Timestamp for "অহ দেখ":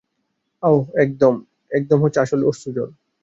0.63-1.33